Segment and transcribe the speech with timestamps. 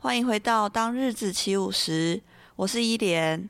[0.00, 2.22] 欢迎回到当日子起舞时，
[2.54, 3.48] 我是伊莲。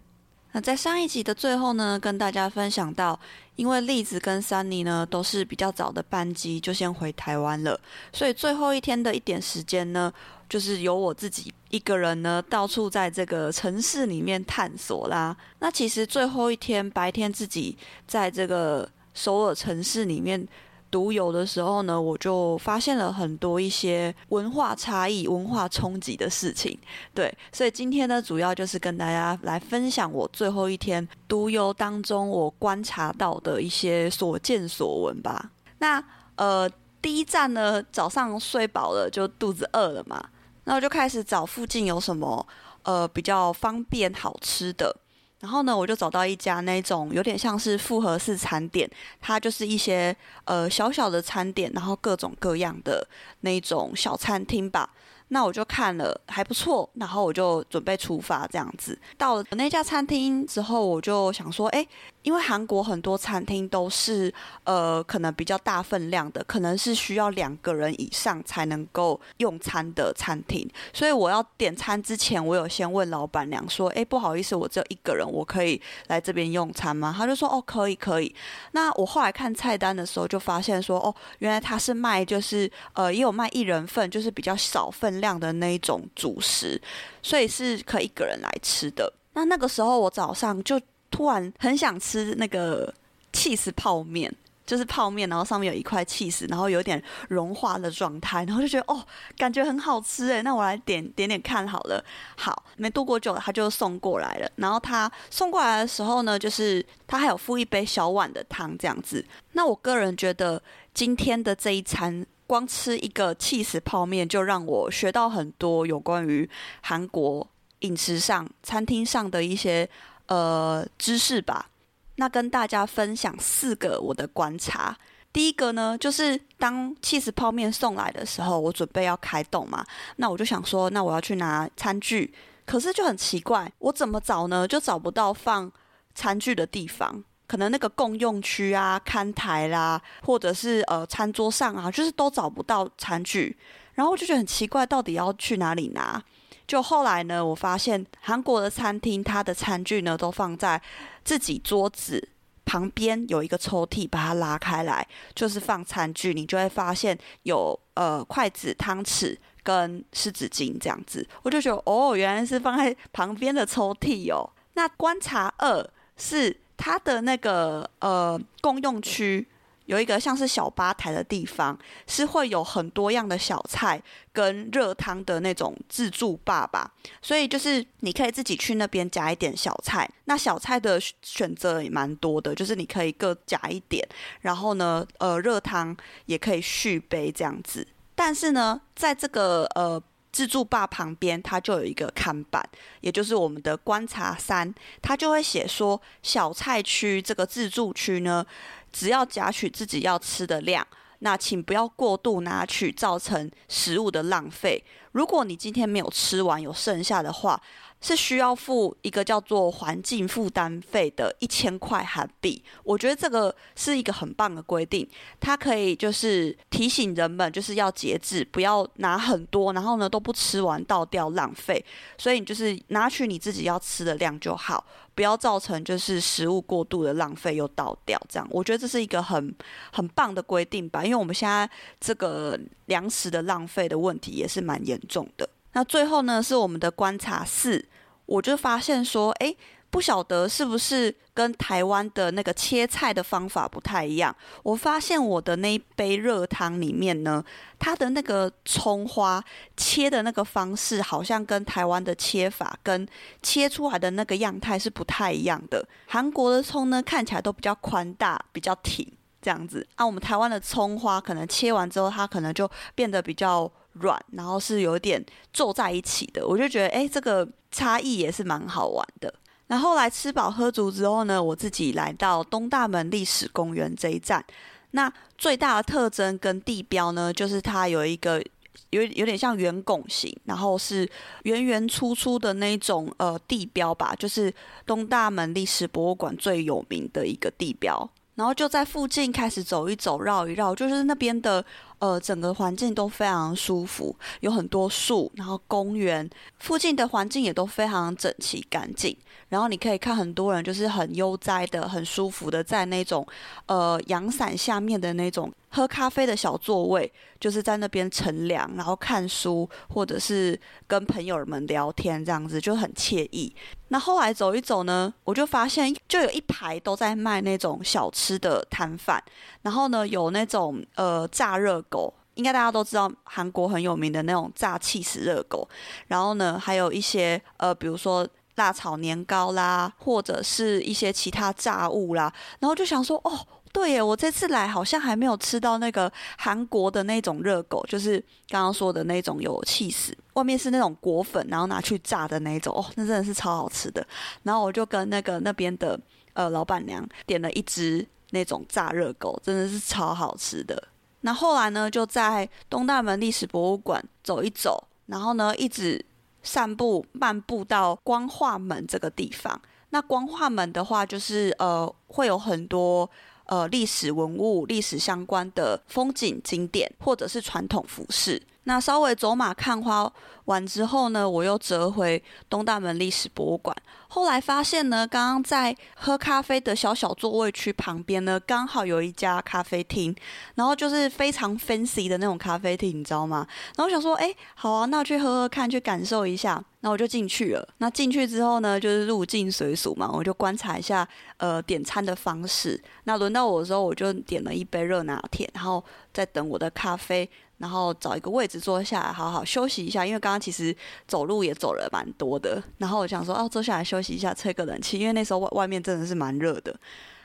[0.53, 3.21] 那在上一集的最后呢，跟大家分享到，
[3.57, 7.79] 因为栗子跟 Sunny 呢都是比较早的班机，就先回台湾了，
[8.15, 10.11] 所以最后一天的一点时间呢，
[10.49, 15.37] 就是由我自己一个人呢到处在这个城市里面探索啦。
[15.59, 20.49] 那其实最后一天白天自己在这个首尔城市里面。
[20.91, 26.79] 独游的时候呢，我就发现了很多一些文化差异、文化冲击的事情。
[27.15, 35.51] 对，所以今天呢，主要就是跟大家来分享我最后一天独游当中我观察到的一些所见所闻吧。
[35.79, 36.03] 那
[36.37, 40.25] 呃，第一站呢，早上睡饱了，就肚子饿了嘛，
[40.65, 42.47] 那我就开始找附近有什么
[42.83, 44.97] 呃比较方便好吃的。
[45.41, 50.15] 然后呢，我就找到一家那种有点像是复合式餐点，它就是一些
[50.45, 53.07] 呃小小的餐点，然后各种各样的
[53.43, 54.91] 那种小餐厅吧。
[55.29, 58.99] 那我就看了还不错，然后我就准备出发这样子。
[59.17, 61.87] 到了那家餐厅之后，我就想说，哎。
[62.23, 64.31] 因为韩国很多餐厅都是
[64.65, 70.69] 呃，可能比较大分量的，可能是需要两个人以上才能够用餐的餐厅。
[70.93, 78.35] 所以我要点餐之前，我有先问老板娘说：“哎，不好意思，我只有一个人，我可以来这边用餐吗？”他就说：“哦，可以，可以。”
[78.73, 86.81] 那我后来看菜单的时候，就发现说：“哦，原来他是卖就是呃，也有卖一人份，就是比较少份量的那一种主食，
[87.23, 90.81] 所以是可以一个人来吃的。”那那个时候我早上就。
[91.11, 92.93] 突然很想吃那个
[93.33, 94.31] 起司泡面，
[94.67, 99.03] 就是泡面，然后上面有一块起司，然后有点融化的状态，然后就觉得哦，
[99.39, 100.43] 感觉很好吃诶。
[100.43, 102.05] 那我来点点点看好了。
[102.37, 104.53] 好，没度过久，他就送过来了。
[104.57, 109.25] 然后他送过来的时候呢，就是他还有附一杯小碗的汤这样子。
[109.53, 110.63] 那我个人觉得
[110.93, 116.51] 今天的这一餐，光吃一个起司泡面，就让我学到很多有关于
[116.81, 117.49] 韩国
[117.81, 119.89] 饮食上、餐厅上的一些。
[120.31, 121.71] 呃，知识吧。
[122.17, 124.95] 那跟大家分享四个我的观察。
[125.33, 129.83] 第一个呢，就是当起司泡面送来的时候，我准备要开动嘛。
[130.17, 132.35] 那我就想说，那我要去拿餐具。
[132.67, 134.69] 可是就很奇怪，我怎么找呢？
[134.69, 135.73] 就找不到放
[136.15, 137.25] 餐具的地方。
[137.49, 143.57] 可能那个共用区啊、看台啦，或者是呃餐桌上啊，就是都找不到餐具。
[143.95, 146.23] 然后我就觉得很奇怪，到底要去哪里拿？
[146.69, 150.81] 就后来呢，我发现韩国的餐厅，它的餐具呢都放在
[151.25, 152.29] 自己桌子
[152.67, 155.05] 旁边有一个抽屉，把它拉开来，
[155.35, 156.35] 就是放餐具。
[156.35, 161.27] 你就会发现有呃筷子、汤匙跟湿纸巾这样子。
[161.43, 164.49] 我就觉得哦，原来是放在旁边的抽屉哦。
[164.75, 165.85] 那观察二
[166.19, 169.47] 是它的那个呃共用区。
[169.89, 173.99] 有一个像是小吧台的地方，是会有很多样的小菜
[174.35, 180.07] 跟热汤的那种自助吧吧，所以就是你可以自己去那边夹一点小菜。
[180.27, 184.07] 那小菜的选择也蛮多的，就是你可以各夹一点，
[184.43, 185.97] 然后呢，呃，热汤
[186.27, 187.87] 也可以续杯这样子。
[188.15, 189.99] 但是呢，在这个呃
[190.39, 192.65] 自助吧旁边，它就有一个看板，
[193.01, 194.73] 也就是我们的观察三，
[195.03, 198.47] 它就会写说小菜区这个自助区呢。
[198.93, 200.87] 只要夹取自己要吃的量，
[201.19, 204.85] 那请不要过度拿取，造成食物的浪费。
[205.11, 207.61] 如果你今天没有吃完，有剩下的话，
[208.01, 212.63] 是需要付一个叫做环境负担费的一千块韩币。
[212.85, 215.09] 我觉得这个是一个很棒的规定，
[215.41, 221.85] 它可以就是提醒人们就是要节制，不要拿很多，然后呢都不吃完倒掉浪费。
[222.17, 224.85] 所以你就是拿取你自己要吃的量就好，
[225.15, 228.21] 不要造成就是食物过度的浪费又倒掉。
[228.29, 229.55] 这样我觉得这是一个很
[229.93, 231.69] 很棒的规定吧，因为我们现在
[232.01, 235.49] 这个粮食的浪费的问题也是蛮严重的。
[235.79, 237.87] 那最后呢，是我们的观察四，
[238.27, 239.57] 我就发现说，诶，
[239.91, 244.35] 不晓得是不是跟台湾的那个切菜的方法不太一样。
[244.65, 247.45] 我发现我的那一杯热汤里面呢，
[247.79, 249.41] 它的那个葱花
[249.77, 253.07] 切的那个方式，好像跟台湾的切法跟
[253.41, 255.87] 切出来的那个样态是不太一样的。
[256.09, 259.07] 韩国的葱呢，看起来都比较宽大，比较挺
[259.41, 259.87] 这样子。
[259.95, 266.47] 啊，我们台湾的葱花可能切完之后，它可能就变得比较软，然后是有点皱在一起的。
[266.47, 269.33] 我就觉得，哎，这个差异也是蛮好玩的。
[269.67, 274.45] 然后来吃饱喝足之后呢，我自己来到东大门历史公园这一站。
[274.93, 278.43] 那最大的特征跟地标呢，就是它有一个
[278.91, 281.07] 有有点像圆拱形，然后是
[281.43, 284.51] 圆圆粗粗的那种呃地标吧，就是
[284.87, 288.09] 东大门历史博物馆最有名的一个地标。
[288.37, 291.63] 然后就在附近开始走一走，绕一绕，就是那边的
[291.99, 296.29] 呃整个环境都非常舒服，有很多树，然后公园
[296.59, 299.17] 附近的环境也都非常整齐干净。
[299.49, 303.27] 然后你可以看很多人就是很悠哉的、很舒服的在那种
[303.67, 307.11] 呃阳伞下面的那种喝咖啡的小座位，
[307.41, 313.55] 就是在那边乘凉，然后看书或者是跟朋友们聊天，这样子就很惬意。
[313.91, 319.23] 那后来走一走呢，我就发现就有一排都在卖那种小吃的摊贩，
[319.63, 325.69] 然后呢有那种呃炸热狗，应该大家都知道韩国很有名的那种炸气死热狗，
[326.07, 328.27] 然后呢还有一些呃比如说
[328.57, 333.47] 辣炒年糕啦，或者是一些其他炸物啦，然后就想说哦。
[333.71, 338.19] 对耶，我这次来好像还没有吃到那个韩国的那种热狗，就是
[338.49, 344.05] 刚刚说的那种有气死，外面是那种果粉，然后拿去炸的那种哦，那真的是超好吃的。
[344.43, 346.01] 然后我就跟那个那边的
[346.33, 350.83] 呃老板娘点了一只那种炸热狗，真的是超好吃的。
[351.21, 356.05] 那后来呢，就在东大门历史博物馆走一走，然后呢一直
[356.43, 359.61] 散步漫步到光化门这个地方。
[359.91, 363.09] 那光化门的话，就是呃会有很多。
[363.51, 368.39] 呃，历史文物、历史相关的风景景点，或者是传统服饰。
[368.69, 370.13] 那稍微走马看花
[370.45, 373.75] 完之后呢，我又折回东大门历史博物馆。
[374.09, 380.15] 后来发现呢，刚刚在喝咖啡的小小座位区旁边呢，刚好有一家咖啡厅，
[380.57, 383.47] 然后就是非常 fancy 的那种咖啡厅，你知道吗？
[383.77, 386.63] 然后我想说，哎，好啊，那去喝喝看，去感受一下。
[386.81, 387.69] 那我就进去了。
[387.79, 391.07] 那进去之后呢，就是入境随俗嘛，我就观察一下
[391.39, 392.81] 呃点餐的方式。
[393.05, 395.83] 那轮到我的时候，我就点了一杯热拿铁，然后
[396.15, 400.07] 再等我的咖啡，然后找一个位置坐下来，好好休息一下。
[400.07, 400.75] 因为刚刚其实
[401.07, 406.75] 走路也走了蛮多的，然后我想说，哦，坐下来休息一下，吹个冷气，因为那时候外外面真的是蛮热的。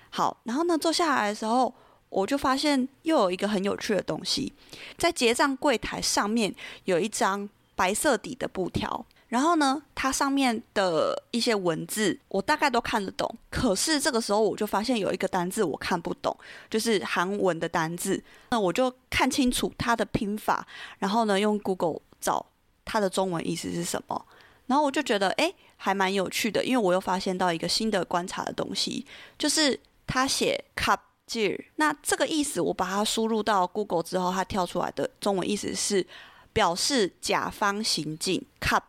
[0.09, 1.73] 好，然后呢，坐下来的时候，
[2.09, 4.51] 我就发现又有一个很有趣的东西，
[4.97, 6.53] 在结账柜台上面
[6.85, 9.05] 有一张白色底的布条。
[9.33, 16.37] 然后呢，它上面的一些文字我大概都看得懂，可是这个时候我就发现有一个单字我看不懂，
[16.69, 18.23] 就是韩文的单字。
[18.51, 20.67] 那我就看清楚它的拼法，
[20.99, 22.45] 然后呢用 Google 找
[22.85, 24.23] 它的中文意思是什么。
[24.67, 29.03] 然后我就觉得诶，还蛮有趣的，因为我又发现到一个新的观察的东西，
[29.39, 30.95] 就是它写갑
[31.27, 36.05] 질， 那这个意思我把它输入到 Google 之后，它跳出来的中文意思是。
[36.53, 38.41] 表示甲方行径。
[38.61, 38.83] cup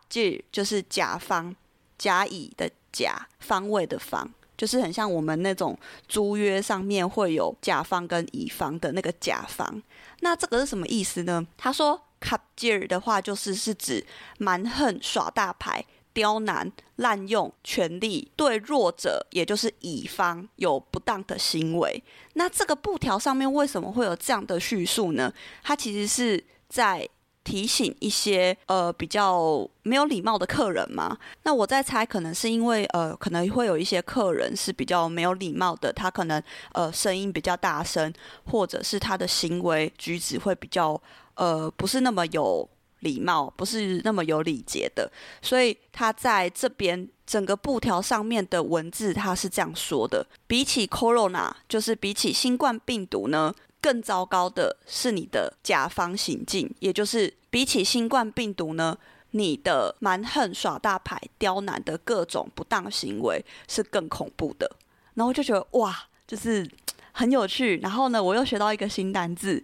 [0.53, 1.57] 就是甲方
[1.99, 5.77] 甲乙的甲方位的方，就是很像我们那种
[6.07, 9.83] 租约上面会有甲方跟乙方的那个甲方。
[10.21, 11.45] 那这个是什么意思呢？
[11.57, 14.07] 他说 cup 的话就是是指
[14.39, 15.85] 蛮横耍大牌。
[16.15, 22.01] 刁难、滥用权力，对弱者，也就是乙方，有不当的行为。
[22.35, 25.35] 那这个布条上面为什么会有这样的叙述呢？
[25.65, 27.09] 它其实是在
[27.45, 38.13] 提醒一些呃比较没有礼貌的客人嘛，那我在猜，可能是因为呃可能会有一些客人是比较没有礼貌的，他可能呃声音比较大声，
[38.47, 41.01] 或者是他的行为举止会比较
[41.35, 42.69] 呃不是那么有
[43.01, 45.11] 礼貌，不是那么有礼节的，
[45.43, 53.55] 所以他在这边整个布条上面的文字他是这样说的：比起 Corona，就是比起新冠病毒呢。
[53.85, 58.97] 更糟糕的是你的甲方行径，也就是比起新冠病毒呢，
[59.33, 64.71] 你的蛮横、耍大牌、刁难的各种不当行为是更恐怖的。
[65.13, 65.95] 然后就觉得哇，
[66.27, 66.67] 就是
[67.13, 67.77] 很有趣。
[67.83, 69.63] 然后呢，我又学到一个新单字。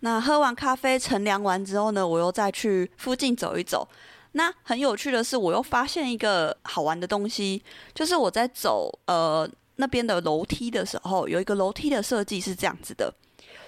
[0.00, 3.88] 那喝完咖啡、乘凉完之后呢，我又再去附近走一走。
[4.32, 7.62] 那很有趣的是，我又发现一个好玩的东西，
[7.94, 13.14] 就是我在走呃那边的楼梯的时候，有一个楼梯的设计是这样子的。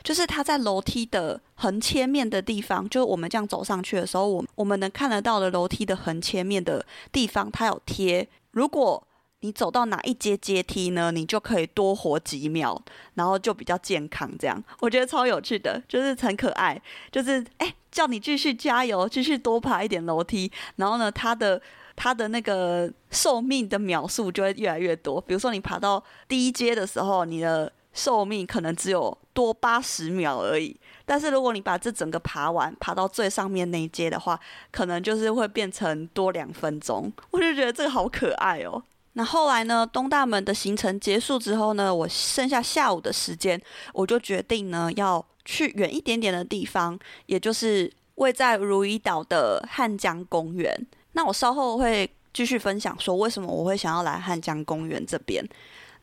[0.03, 8.29] 就是它在楼梯的横切面的地方，就是我们这样走上去的时候，我我们能看得到的楼梯的横切面的地方，它有贴。
[8.51, 9.03] 如果
[9.41, 12.81] 你走到哪一阶阶梯呢，你就可以多活几秒，
[13.15, 14.31] 然后就比较健康。
[14.39, 16.81] 这样我觉得超有趣的，就是很可爱。
[17.11, 21.61] 就是哎，叫你继续加油，继续多爬一点楼梯，然后呢，它的
[21.97, 25.21] 它的那个寿命的秒数就会越来越多。
[25.21, 30.77] 比如说你爬到第一阶的时候，你的寿命可能只有多八十秒而已。
[31.05, 34.39] 但是如果你把这整个爬完，爬到最上面那一阶的话，
[34.71, 37.13] 可能就是会变成多两分钟。
[37.31, 38.83] 我就觉得这个好可爱哦。
[39.15, 43.61] 那后来呢，东大门的行程结束之后呢，我剩下下午的时间，
[43.93, 50.75] 我就决定呢要去远一点点的地方，也就是位在如意岛的汉江公园。
[51.13, 55.47] 那我稍后会继续分享说为什么我会想要来汉江公园这边。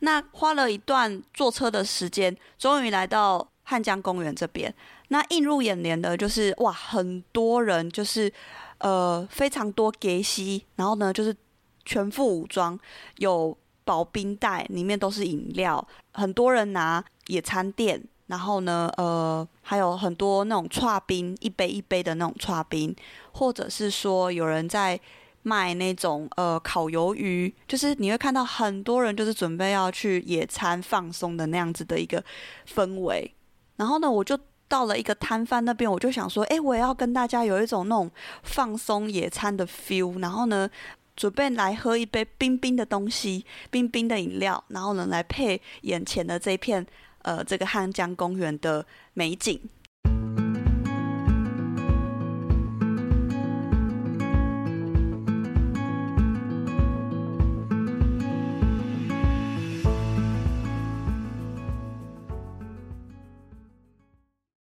[0.00, 4.74] 那花了一段坐车的时间，终于来到汉江公园这边。
[5.08, 8.32] 那映入眼帘的就是哇，很多人就是
[8.78, 11.36] 呃非常多给西，然后呢就是
[11.84, 12.78] 全副武装，
[13.18, 22.94] 有保冰袋，里面都是饮料，很多人拿野餐垫，然后呢呃还有很多那种剉冰，一杯一杯的那种剉冰，
[23.32, 24.98] 或者是说有人在。
[25.42, 32.22] 卖那种呃烤鱿鱼，就是你会看到很多人就是准备要去野餐放松的那样子的一个
[32.68, 33.32] 氛围。
[33.76, 38.10] 然后呢，我就到了一个摊贩那边，我就想说，哎，我也要跟大家有一种那种
[38.42, 40.20] 放松野餐的 feel。
[40.20, 40.68] 然后呢，
[41.16, 46.86] 准备来喝一杯冰冰的东西，冰冰的饮料，然后呢来配眼前的这片
[47.22, 49.58] 呃这个汉江公园的美景。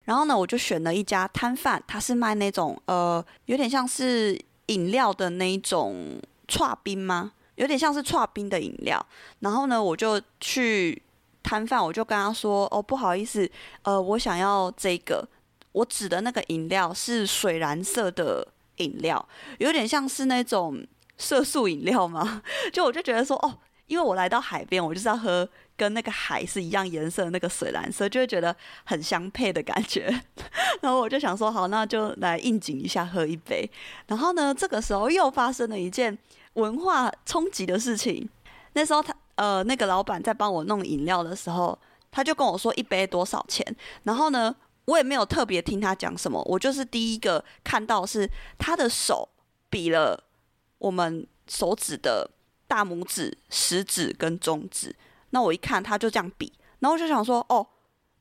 [0.09, 4.35] 然后呢，我就选了一家摊贩，他是卖那种呃，有点像是
[4.65, 6.19] 饮料的那一种
[6.81, 7.33] 冰吗？
[7.57, 9.05] 有点像是剉冰的饮料。
[9.41, 10.99] 然后呢，我就去
[11.43, 13.47] 摊贩，我就跟他说：“哦，不好意思，
[13.83, 15.27] 呃，我想要这个。
[15.73, 18.47] 我指的那个饮料是水蓝色的
[18.77, 19.23] 饮料，
[19.59, 20.83] 有点像是那种
[21.19, 22.41] 色素饮料吗？
[22.73, 25.47] 就我就觉得说，哦，因为我来到海边，我就是要喝。”
[25.79, 28.53] 跟那个海是一样颜色的那个水蓝色，就会觉得
[28.83, 30.13] 很相配的感觉。
[30.83, 33.63] 然后我就想说，好，那就来应景一下，喝一杯。
[34.07, 36.17] 然后呢，这个时候又发生了一件
[36.55, 38.29] 文化冲击的事情。
[38.73, 41.79] 那时候他呃，那个老板在帮我弄饮料的时候，
[42.11, 43.65] 他就跟我说一杯多少钱。
[44.03, 44.53] 然后呢，
[44.83, 49.29] 我也没有特别听他讲什么，我就是第一个看到是他的手
[49.69, 50.21] 比了
[50.79, 52.29] 我们手指的
[52.69, 54.95] 大拇指、食指跟中指。
[55.31, 57.65] 那我一看，他就这样比，然后我就想说，哦，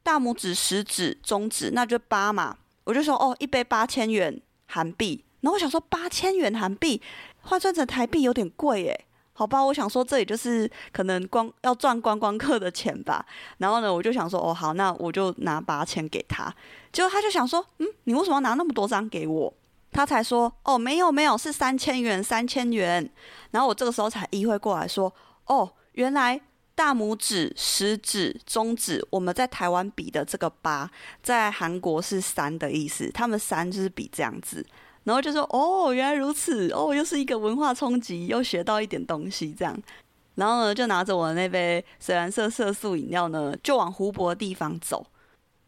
[0.02, 2.56] 大拇指、食指、中指，那就八嘛。
[2.84, 5.22] 我就说，哦，一杯八千元韩币。
[5.42, 7.00] 然后我想说，八千元韩币
[7.42, 9.04] 换算成台币有点贵耶。
[9.34, 13.24] 好吧，我想说这里就是可能光要赚观光客的钱吧。
[13.58, 16.52] 然后呢，我就想说，哦，好，那我就拿八千给他。
[16.90, 19.54] 结果他就想说，嗯，你为什么要拿那么多张给我？
[19.92, 23.10] 他才说，哦，没有没有，是三千元，三千元。
[23.50, 25.12] 然后我这个时候才意会过来说，
[25.46, 26.40] 哦，原来。
[26.78, 30.88] 大拇指、食指、中指，我们在台湾比的这个八，
[31.20, 33.10] 在韩国是三的意思。
[33.10, 34.64] 他们三就是比这样子，
[35.02, 39.76] 然后就说：“哦，原来如此，哦，又是一个文化冲击，又学到一点东西。”这样，
[40.36, 45.04] 然后呢，就拿着我的那杯水蓝色色素饮料呢，就往湖泊的地方走。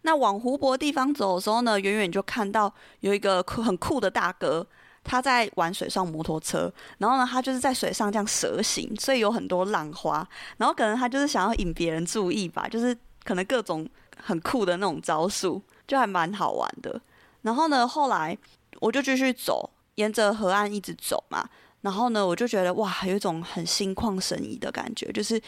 [0.02, 4.66] 那往湖泊地方走的时候呢，远远就看到有一个很酷的大哥。
[5.02, 10.28] 他在玩水上摩托车，然后呢，他就是在水上这样蛇行，所以有很多浪花。
[10.58, 13.88] 然后可能他就是想要引别人注意吧，就是可能各种
[14.22, 17.00] 很酷的那种招数，就还蛮好玩的。
[17.40, 18.36] 然后呢，后来
[18.78, 21.48] 我就继续走，沿着河岸一直走嘛。
[21.80, 25.40] 然后呢，我就觉得哇，有一种很心旷神怡的感觉，就是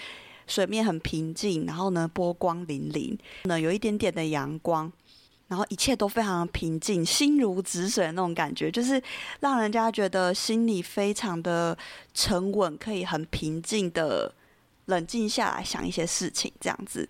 [0.53, 4.93] 水面很平静，然后呢，波光粼粼，呢有一点点的阳光。
[5.49, 9.03] 然后一切都非常的平静，心如止水的那种感觉，就是
[9.41, 11.77] 让人家觉得心里非常的
[12.15, 14.35] 沉稳，可以很平静的
[14.87, 17.07] 冷静下来想一些事情，这样子。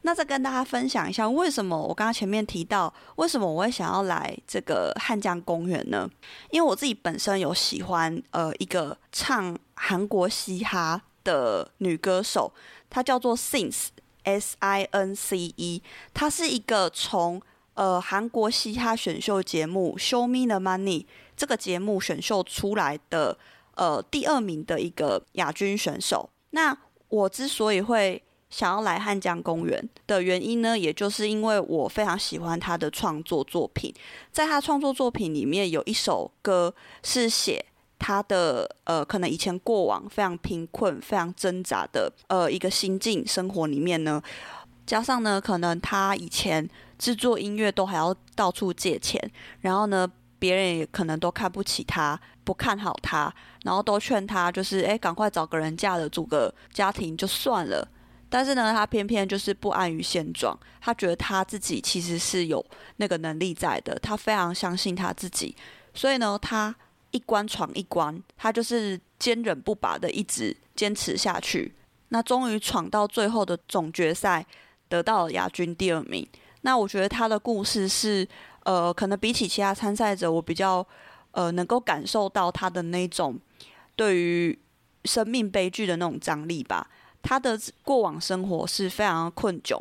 [0.00, 6.08] 那再跟大家分享一下，为什么我刚刚前面提到，为什么我会想要来这个汉江公园呢？
[6.50, 12.52] 因为我自己本身有喜欢呃一个唱韩国嘻哈的女歌手，
[12.88, 13.88] 她叫做 Since
[14.22, 17.42] S I N C E，她是一个从
[17.74, 21.02] 呃，韩国嘻哈选秀节目《Show Me the Money》
[21.36, 23.36] 这个节目选秀出来的
[23.74, 26.30] 呃第二名的一个亚军选手。
[26.50, 26.78] 那
[27.08, 33.92] 我之所以会想要来汉江公园的原因呢，也就是因为我非常喜欢他的创作作品。
[34.30, 37.66] 在他创作作品里面，有一首歌是写
[38.04, 44.22] 他的呃，可能以前过往非常贫困、非常挣扎的呃一个心境生活里面呢，
[44.84, 46.68] 加上呢，可能他以前。
[46.96, 49.20] 制作音乐都还要到处借钱，
[49.60, 50.08] 然后呢，
[50.38, 53.34] 别人也可能都看不起他，不看好他，
[53.64, 57.86] 然后都劝他就是，哎，赶快找个人嫁了，组个家庭就算了。
[58.30, 62.64] 但是呢，他偏偏就是不安于现状，他觉得他自己其实是有
[62.96, 65.54] 那个能力在的，他非常相信他自己，
[65.92, 66.74] 所以呢，他
[67.14, 71.72] 一关闯一关，他就是坚韧不拔的一直坚持下去。
[72.08, 74.44] 那终于闯到最后的总决赛，
[74.88, 76.26] 得到了亚军第二名。
[76.62, 78.26] 那我觉得他的故事是，
[78.64, 80.84] 呃，可能比起其他参赛者，我比较
[81.30, 83.38] 呃能够感受到他的那种
[83.94, 84.58] 对于
[85.04, 86.90] 生命悲剧的那种张力吧。
[87.22, 89.80] 他的过往生活是非常困窘，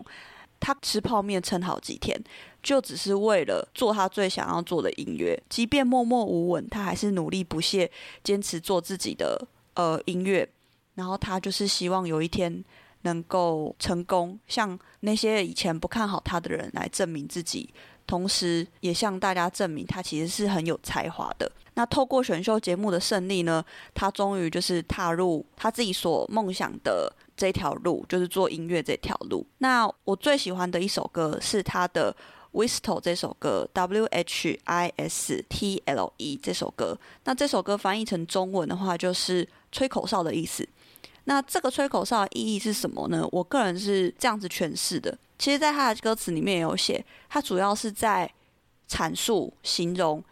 [0.63, 2.17] 他吃泡面撑好几天，
[2.63, 5.37] 就只是为了做他最想要做的音乐。
[5.49, 7.91] 即便默默无闻，他还是努力不懈，
[8.23, 10.47] 坚持做自己的呃音乐。
[10.95, 12.63] 然后他就是希望有一天
[13.01, 17.73] 能够成功，像那些以前不看好他的人来证明自己，
[18.13, 21.51] 同时也向大家证明他其实是很有才华的。
[21.73, 23.65] 那透过选秀节目的胜利呢，
[23.95, 29.43] 他终于就是踏入他自己所梦想的这条路，就是做音乐这条路。
[29.57, 32.15] 那我最喜欢的一首歌是他的
[32.55, 36.95] 《Whistle》这首歌，W H I S T L E 这首歌。
[37.23, 40.69] 那这首歌翻译成中文的话，就是吹口哨的意思。
[41.25, 43.27] 那这个吹口哨的意义是什么呢？
[43.31, 45.17] 我个人是这样子诠释的。
[45.39, 48.29] 其实，在他的歌词里面也有写，他主要是在
[48.89, 50.23] 阐述、形容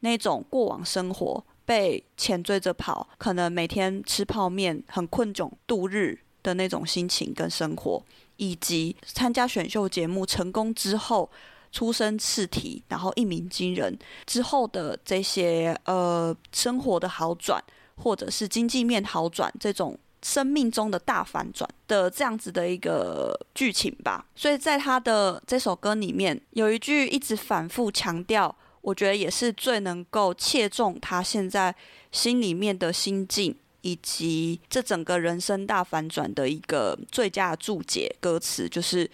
[0.00, 8.02] 那种过往生活被钱追着跑，可能每天吃泡面、很困窘度日的那种心情跟生活，
[8.36, 11.28] 以及参加选秀节目成功之后
[11.72, 17.62] 出身赤体，然后一鸣惊人之后的这些呃生活的好转，
[17.96, 19.98] 或者是经济面好转这种。
[20.22, 31.74] 生命中的大反转的这样子的一个剧情吧，所以在他的这首歌里面有一句一直反复强调，我觉得也是最能够切中他现在
[32.10, 38.14] 心里面的心境，以及这整个人生大反转的一个最佳注解。
[38.20, 39.08] 歌词就是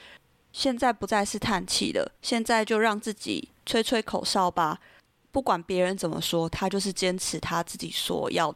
[0.52, 4.78] 现在不再是叹气了，现在就让自己吹吹口哨吧，
[5.30, 8.54] 不管别人怎么说，他就是坚持他自己所要。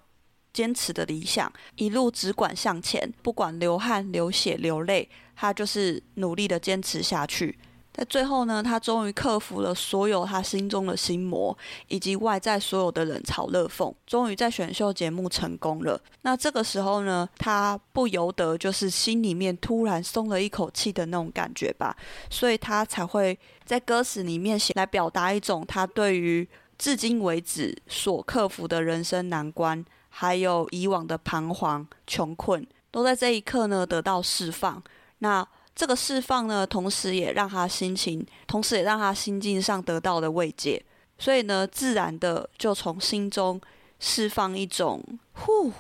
[0.57, 7.59] 坚持的理想，一路只管向前，不管流汗、流血、流泪，他就是努力的坚持下去。
[7.93, 11.55] 在最后呢，他终于克服了所有他心中的心魔，
[11.89, 16.01] 以及外在所有的冷嘲热讽，终于在选秀节目成功了。
[16.23, 21.95] 那这个时候呢，他不由得就是心里面突然松了一口气的那种感觉吧，
[22.31, 29.85] 所以他才会在歌词里面写来表达一种他对于至今为止所克服的人生难关。
[30.19, 34.83] 还有以往的彷徨、穷困，都在这一刻呢得到释放。
[35.19, 40.83] 那这个释放呢，同时也让他心情，同时也让他心境上得到了慰藉。
[41.19, 43.61] 所以呢，自然的就从心中
[44.01, 45.71] 释放一种呼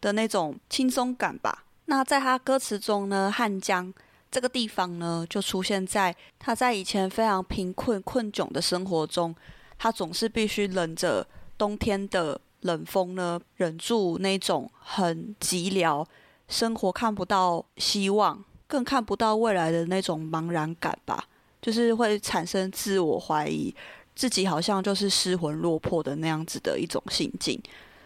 [0.00, 1.64] 的那种轻松感吧。
[1.84, 3.92] 那在他歌词中呢，汉江
[4.30, 9.36] 这个地方呢，就出现在他在以前非常贫困、困窘的生活中，
[9.76, 11.26] 他总是必须忍着
[11.58, 12.40] 冬天的。
[12.62, 16.04] 冷风呢，忍住那种很寂寥，
[16.48, 21.24] 生活看不到希望，更看不到未来的那种茫然感吧，
[21.60, 23.74] 就是会产生自我怀疑，
[24.14, 27.60] 自己好像就是失魂落魄的那样子的一种心境。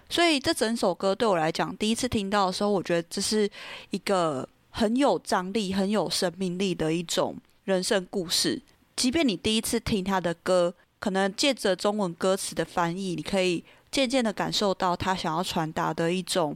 [0.08, 3.48] 所以这整首歌对我来讲，第一次听到的时候，我觉得这是
[3.90, 8.62] 一个很有张力、很有生命力的一种人生故事。
[8.94, 13.62] 即便你第一次听他的歌，可能借着中文歌词的翻译，你可以。
[13.96, 16.54] 渐渐的感受到他想要传达的一种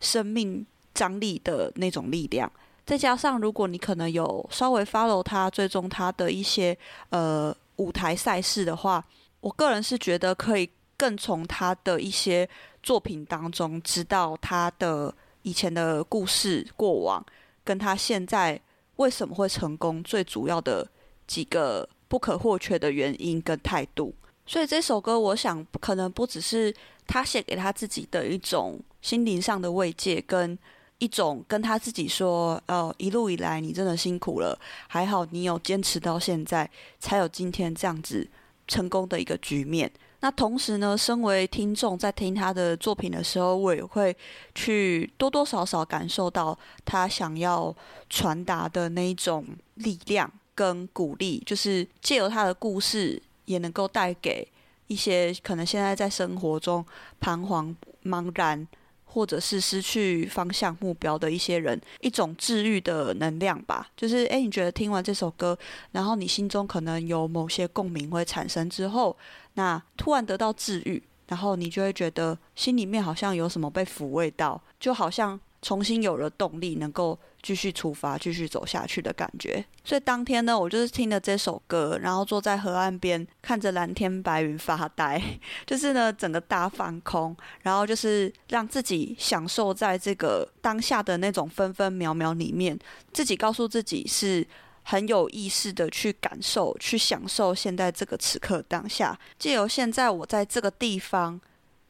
[0.00, 2.50] 生命张力的那种力量，
[2.84, 6.76] 再加上如果你可能有稍微 follow 他、追踪他的一些
[7.10, 9.04] 呃舞台赛事的话，
[9.38, 12.48] 我个人是觉得可以更从他的一些
[12.82, 17.24] 作品当中知道他的以前的故事、过往，
[17.62, 18.60] 跟他现在
[18.96, 20.84] 为什么会成功，最主要的
[21.28, 24.12] 几个不可或缺的原因跟态度。
[24.44, 26.74] 所以这首歌，我想可能不只是
[27.06, 30.58] 他写给他自己的一种心灵上的慰藉，跟
[30.98, 38.28] 一种跟他自己说：“哦，一路以来你真的辛苦了，还好你有坚持到现在，才有今天这样子
[38.66, 44.16] 成功的一个局面。”那同时呢，身为听众在听他的作品的时候，我也会
[44.54, 47.74] 去多多少少感受到他想要
[48.08, 53.20] 传达的那一种力量跟鼓励，就是借由他的故事。
[53.44, 54.46] 也能够带给
[54.86, 56.84] 一些可能现在在生活中
[57.20, 57.74] 彷徨、
[58.04, 58.66] 茫然，
[59.04, 63.88] 或者是失去方向、目标的一些人一种治愈的能量吧。
[63.96, 65.58] 就是，诶，你觉得听完这首歌，
[65.92, 69.16] 然后你心中可能有某些共鸣会产生之后，
[69.54, 79.64] 那突然得到治愈，然后你就会觉得心里面好像有什么被抚慰到，就好像重新有了动力，能够继续出发、继续走下去的感觉。
[79.84, 85.22] 所以当天呢，我就是听了这首歌，然后坐在河岸边，看着蓝天白云发呆，
[85.64, 92.78] 就是呢整个大放空，然后就是让自己享受在这个当下的那种分分秒秒里面，
[93.12, 94.46] 自己告诉自己是。
[94.84, 101.40] 很有意识的去感受、去享受现在这个此刻当下，借由现在我在这个地方、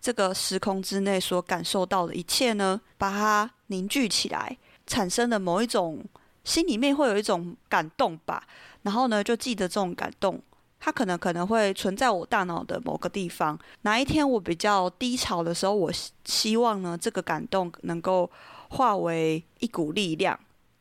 [0.03, 6.05] 这个时空之内所感受到的一切呢，把它凝聚起来，产生的某一种
[6.43, 8.43] 心里面会有一种感动吧。
[8.83, 10.43] 然后呢，就记得这种感动，
[10.81, 13.57] 它可能可能会存在我大脑的某个地方。
[13.83, 15.93] 哪一天我比较低潮的时候，我
[16.25, 18.29] 希望呢，这个感动能够
[18.71, 20.37] 化为一股力量。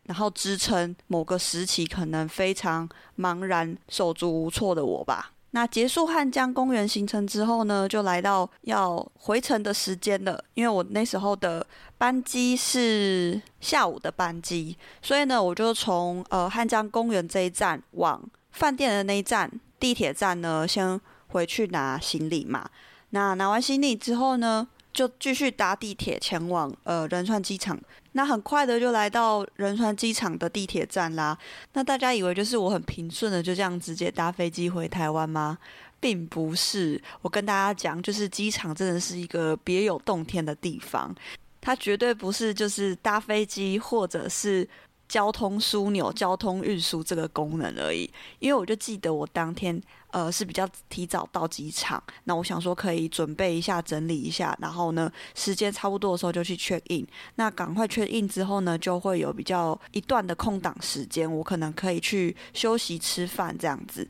[0.05, 5.31] 然后支撑某个时期可能非常茫然、手足无措的我吧。
[5.53, 10.41] 那结束汉江公园行程之后呢，就来到要回程的时间了。
[10.53, 11.65] 因为我那时候的
[11.97, 22.69] 班机是下午的班机，所以呢，我就从呃汉江公园这一站往饭店的那一站地铁站呢，先回去拿行李嘛。
[23.09, 27.79] 那拿完行李之后呢，就继续搭地铁前往呃仁川机场，
[28.11, 31.37] 那很快的就来到仁川机场的地铁站啦。
[31.73, 35.57] 那大家以为就是我很平顺的就这样直接搭飞机回台湾吗？
[35.99, 41.15] 并不是，我跟大家讲，就是机场真的是一个别有洞天的地方，
[41.61, 44.67] 它绝对不是就是搭飞机或者是。
[45.11, 49.77] 交通枢纽、交通运输这个功能而已，因为我就记得我当天
[50.11, 64.07] 呃是比较提早到机场，那我想说可以准备一下、整理一下，然后呢时间差不多的时候就去 check in，那赶快 check in 之后呢，就会有比较一段的空档时间，我可能可以去休息、吃饭这样子。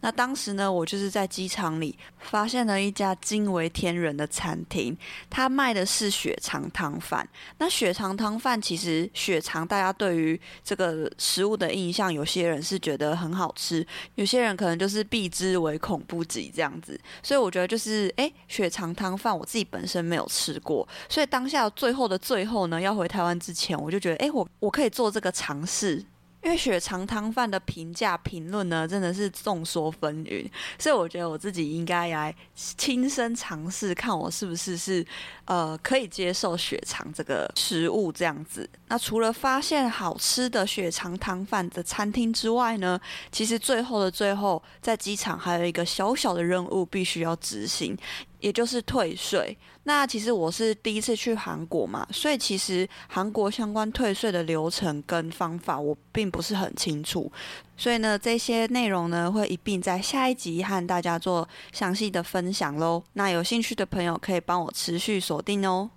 [0.00, 4.96] 那当时呢，我就是在机场里发现了一家惊为天人的餐厅，
[5.28, 7.28] 它卖的是血肠汤饭。
[7.58, 13.84] 那血肠汤饭其实血肠，大家对于这个食物的印象，有些人是觉得很好吃，
[14.14, 16.98] 有些人可能就是避之唯恐不及这样子。
[17.22, 26.04] 所以我觉得就是，诶，血肠汤饭我自己本身没有吃过，所以当下最后的最后呢，要回台湾之前，我就觉得，诶，我我可以做这个尝试。
[26.42, 30.48] 因为血肠汤饭的评价评论呢，真的是众说纷纭，
[30.78, 35.04] 所以我觉得我自己应该来亲身尝试，看我是不是是
[35.46, 38.68] 呃可以接受血肠这个食物这样子。
[38.86, 42.98] 那除了发现好吃的血肠汤饭的餐厅之外呢，
[43.32, 47.96] 其实最后的最后，在机场还有一个小小的任务必须要执行。
[48.40, 49.58] 也就是退税。
[49.88, 57.32] 那其实我是第一次去韩国嘛，所以其实韩国相关退税的流程跟方法我并不是很清楚。
[57.74, 63.02] 所以呢，这些内容呢会一并在下一集和大家做详细的分享喽。
[63.14, 65.88] 那有兴趣的朋友可以帮我持续锁定哦。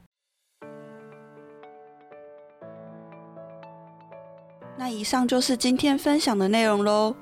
[4.77, 7.13] 那以上就是今天分享的内容喽。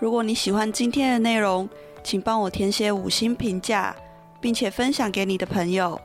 [0.00, 1.68] 如果你喜欢今天的内容，
[2.02, 3.94] 请帮我填写五星评价。
[4.38, 5.98] 并且分享给你的朋友，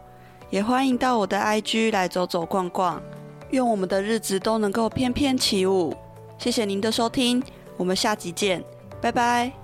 [0.52, 3.02] 也欢迎到我的 IG 来走走逛逛。
[3.50, 5.96] 愿我们的日子都能够翩翩起舞。
[6.38, 7.42] 谢谢您的收听，
[7.78, 8.64] 我们下集见，
[9.02, 9.61] 拜拜。